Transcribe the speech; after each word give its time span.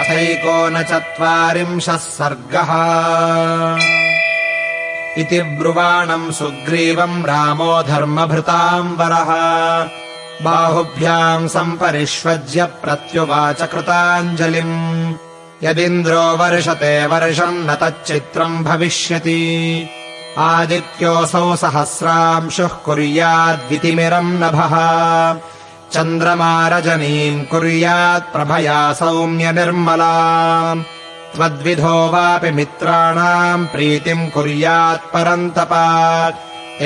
अथैकोनचत्वारिंशः 0.00 1.96
सर्गः। 1.96 2.70
इति 5.20 5.40
ब्रुवाणम् 5.42 6.32
सुग्रीवम् 6.32 7.24
रामो 7.24 7.82
धर्मभृताम् 7.82 8.96
वरः 8.96 9.30
बाहुभ्याम् 10.44 11.48
सम्परिष्वज्य 11.48 12.64
प्रत्युवाच 12.64 13.62
कृताञ्जलिम्। 13.62 15.14
यदिन्द्रो 15.62 16.36
वर्षते 16.36 17.06
वर्षम् 17.06 17.66
न 17.66 17.74
तच्चित्रम् 17.74 18.64
भविष्यति। 18.64 19.42
आदित्योऽसौ 20.38 21.56
सहस्रांशुः 21.56 22.68
कुर्याद्वितिमिरम् 22.68 24.40
नभः 24.42 24.74
चन्द्रमारजनीम् 25.94 27.46
कुर्यात् 27.50 28.30
प्रभया 28.32 28.80
सौम्य 28.98 29.46
निर्मला 29.58 30.14
त्वद्विधो 31.34 31.96
वापि 32.12 32.50
मित्राणाम् 32.58 33.68
प्रीतिम् 33.72 34.30
कुर्यात् 34.34 35.08
परन्तपा 35.12 35.86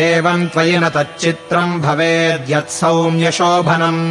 एवम् 0.06 0.50
न 0.82 0.84
तच्चित्रम् 0.96 1.80
भवेद्यत्सौम्यशोभनम् 1.84 4.02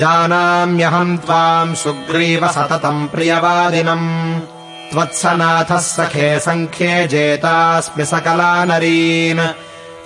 जानाम्यहम् 0.00 1.20
त्वाम् 1.24 1.78
सुग्रीव 1.82 2.42
सततम् 2.56 3.10
प्रियवादिनम्। 3.12 4.08
त्वत्सनाथः 4.90 5.82
सखे 5.94 6.30
सङ्ख्ये 6.46 6.94
जेतास्मि 7.12 8.04
सकला 8.12 8.52
नरीन् 8.70 9.42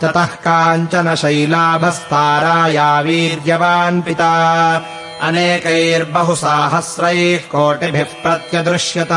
ततः 0.00 0.24
काञ्चन 0.24 1.14
शैलाभस्ताराया 1.14 3.00
वीर्यवान् 3.00 4.02
पिता। 4.02 4.82
अनेकैर्बहुसाहस्रैः 5.22 7.38
कोटिभिः 7.38 8.02
प्रत्यदृश्यत। 8.02 9.08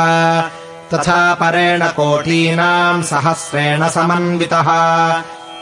तथा 0.94 1.34
परेण 1.34 1.88
कोटीनाम् 1.88 3.03
सहस्रेण 3.03 3.90
समन्वितः। 3.90 4.68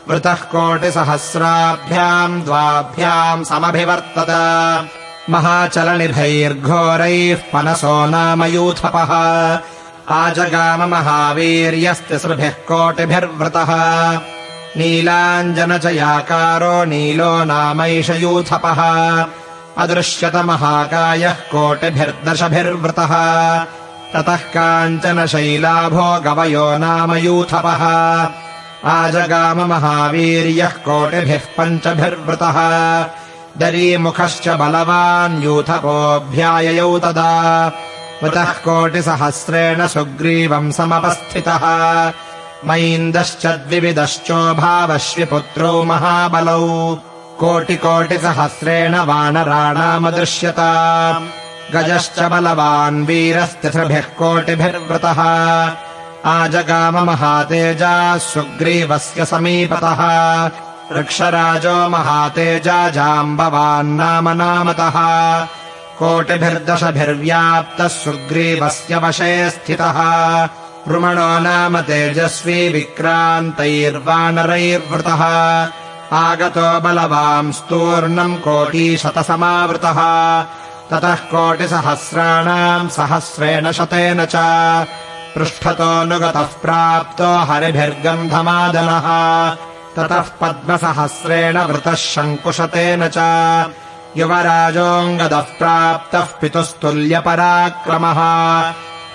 वृतः 0.10 0.34
कोटिसहस्राभ्याम् 0.34 2.44
द्वाभ्याम् 2.44 3.46
समभिवर्तत। 3.46 4.26
महाचलनिभैर्घोरैः 5.30 7.36
पनसो 7.36 8.06
नाम 8.06 8.44
यूथपः। 8.44 9.60
आजगाममहावीर्यस्तिसृभिः 10.16 12.50
कोटिभिर्वृतः। 12.50 14.20
नीलाञ्जनचयाकारो 14.78 16.86
नीलो 16.86 17.44
नामैष 17.44 18.10
यूथपः। 18.10 19.26
अदृश्यतमहाकायः 19.78 21.34
कोटिभिर्दशभिर्वृतः 21.34 23.14
ततः 24.14 24.36
काञ्चन 24.36 25.26
शैलाभो 25.26 26.22
गवयो 26.22 26.78
नाम 26.78 27.16
यूथपः। 27.16 28.28
आजगाममहावीर्यः 28.90 30.70
कोटिभिः 30.70 31.38
पञ्चभिर्वृतः। 31.38 32.58
दरीमुखश्च 33.58 34.50
बलवान् 34.50 35.44
यूथपोऽभ्याययौ 35.44 37.00
तदा। 37.00 37.72
वृतः 38.24 38.46
कोटिसहस्रेण 38.46 39.88
सुग्रीवम् 39.88 40.72
समवस्थितः। 40.72 42.14
मैन्दश्च 42.66 43.46
द्विविदश्चोभावश्विपुत्रौ 43.46 45.84
महाबलौ। 45.84 46.98
कोटिकोटिसहस्रेण 47.40 48.96
वानराणामदृश्यत 48.96 50.56
गजश्च 51.74 52.20
बलवान् 52.20 53.06
वीरस्तिसृभिः 53.06 54.02
कोटिभिर्वृतः। 54.02 55.22
आजगाममहातेजाः 56.26 58.18
सुग्रीवस्य 58.18 59.26
समीपतः। 59.26 60.52
वृक्षराजो 60.92 61.90
महातेजा 61.90 62.90
जाम्बवान्नाम 62.90 64.30
नामतः 64.30 64.94
कोटिभिर्दशभिर्व्याप्तः 66.00 67.88
सुग्रीवस्य 67.88 68.96
वशे 68.96 69.50
स्थितः। 69.50 70.50
रुमणो 70.88 71.40
नाम 71.40 71.82
तेजस्वी 71.82 72.70
विक्रान्तैर्वानरैर्वृतः। 72.70 75.68
आगतो 76.14 76.80
बलवांस्तूर्णम् 76.80 78.38
कोटीशतसमावृतः 78.38 80.00
ततः 80.92 81.16
कोटिसहस्राणाम् 81.16 82.90
सहस्रेण 82.90 83.72
शतेन 83.72 84.26
च 84.26 84.36
पृष्ठतोऽनुगतः 85.36 86.42
प्राप्तो 86.42 87.38
हरिभिर्गन्धमादनः। 87.38 89.08
ततः 89.96 90.26
पद्मसहस्रेण 90.42 91.58
वृतः 91.58 91.96
शङ्कुशतेन 91.96 93.12
च 93.18 93.20
युवराजोऽङ्गदः 94.18 95.40
प्राप्तः 95.40 96.20
पितुस्तुल्यपराक्रमः। 96.20 98.20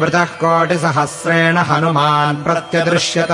वृतः 0.00 0.24
कोटिसहस्रेण 0.24 1.56
हनुमान् 1.56 2.44
प्रत्यदृश्यत। 2.44 3.28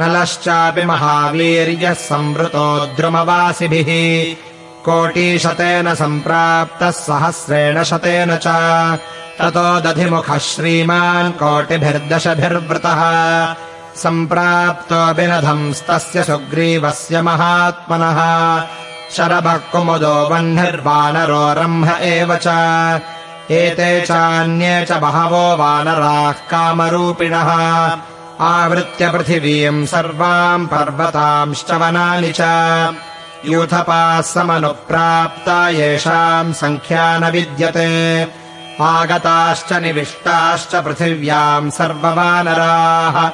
नलश्चापि 0.00 0.84
महावीर्यः 0.84 1.92
संवृतो 1.92 2.86
द्रुमवासिभिः। 2.86 4.36
कोटिशतेन 4.84 5.94
सम्प्राप्तः 5.94 6.90
सहस्रेण 6.90 7.82
शतेन 7.82 8.36
च। 8.36 8.46
ततो 9.38 9.80
दधिमुखः 9.80 10.38
श्रीमान् 10.38 11.32
कोटिभिर्दशभिर्वृतः। 11.32 13.00
सम्प्राप्तो 13.96 15.14
विनधंस्तस्य 15.14 16.22
सुग्रीवस्य 16.22 17.22
महात्मनः 17.22 18.20
शरभः 19.10 19.56
कुमुदो 19.56 20.28
वह्निर्वानरो 20.28 21.52
रम्भ 21.52 21.98
एव 22.00 22.36
च। 22.36 22.46
एते 23.50 24.00
चान्ये 24.00 24.84
च 24.84 24.92
बहवो 24.92 25.56
वानराः 25.56 26.32
कामरूपिणः। 26.32 27.50
आवृत्य 28.40 29.10
पृथिवीम् 29.10 29.86
सर्वाम् 29.86 30.66
पर्वतांश्च 30.66 31.70
वनानि 31.70 32.32
च। 32.40 32.40
यूथपाः 33.46 34.20
समनुप्राप्ता 34.20 35.68
येषाम् 35.68 36.54
सङ्ख्या 36.54 37.18
न 37.18 37.30
विद्यते। 37.30 38.22
आगताश्च 38.82 39.72
निविष्टाश्च 39.72 40.74
पृथिव्याम् 40.74 41.70
सर्ववानराः। 41.70 43.30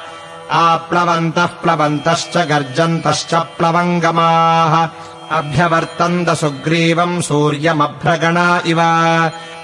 आप्लवन्तः 0.52 1.46
प्लवन्तश्च 1.46 2.36
गर्जन्तश्च 2.36 3.34
प्लवङ्गमाः 3.34 4.86
अभ्यवर्तन्त 5.30 6.30
सुग्रीवम् 6.30 7.22
सूर्यमभ्रगणा 7.22 8.62
इव। 8.66 8.78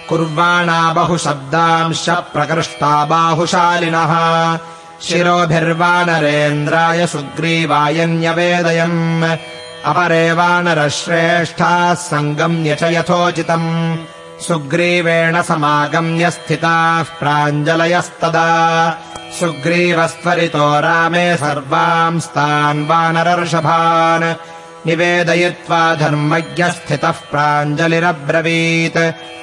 कुर्वाणा 0.09 0.93
बहुशब्दांश्च 0.93 2.11
प्रकृष्टा 2.11 3.05
बाहुशालिनः। 3.05 4.59
शिरोभिर्वानरेन्द्राय 5.03 7.07
सुग्रीवाय 7.07 8.07
न्यवेदयम्। 8.07 9.37
अपरे 9.85 10.33
वानरश्रेष्ठाः 10.33 11.95
सङ्गम्य 11.95 12.75
च 12.75 12.83
यथोचितम्। 12.83 13.97
सुग्रीवेण 14.41 15.43
समागम्य 15.43 16.31
स्थिताः 16.31 17.03
प्राञ्जलयस्तदा। 17.03 18.99
सुग्रीवस्त्वरितो 19.41 20.81
रामे 20.81 21.37
सर्वांस्तान् 21.37 22.87
वानरर्षभान् 22.87 24.56
निवेदयित्वा 24.87 25.95
धर्मज्ञस्थितः 25.95 27.11
प्राञ्जलिरब्रवीत्। 27.11 28.97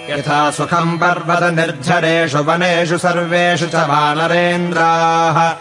यथा 0.09 0.51
सुखम् 0.51 0.97
पर्वत 0.97 1.53
निर्झरेषु 1.53 2.37
वनेषु 2.37 2.97
सर्वेषु 2.97 3.65
च 3.65 3.75
वानरेन्द्राः। 3.75 5.55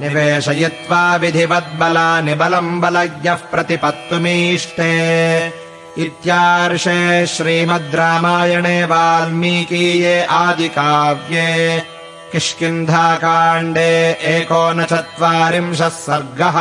निवेशयित्वा 0.00 1.16
विधिवद्बलानि 1.16 2.34
बलम् 2.34 2.80
बलज्ञः 2.80 3.34
प्रतिपत्तुमीष्टे। 3.34 4.88
इत्यार्षे 5.98 7.26
श्रीमद् 7.26 7.94
रामायणे 7.94 8.84
वाल्मीकीये 8.84 10.24
आदिकाव्ये। 10.24 11.82
किष्किन्धाकाण्डे 12.32 14.18
एकोनचत्वारिंशः 14.22 15.88
सर्गः 15.88 16.58